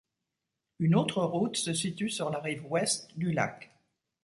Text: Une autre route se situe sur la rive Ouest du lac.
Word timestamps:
Une 0.79 0.95
autre 0.95 1.21
route 1.21 1.57
se 1.57 1.73
situe 1.73 2.09
sur 2.09 2.31
la 2.31 2.39
rive 2.39 2.65
Ouest 2.71 3.15
du 3.19 3.31
lac. 3.31 3.69